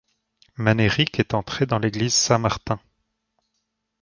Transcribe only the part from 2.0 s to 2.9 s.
Saint-Martin.